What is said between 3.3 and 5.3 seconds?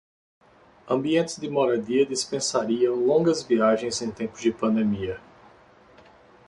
viagens em tempos de pandemia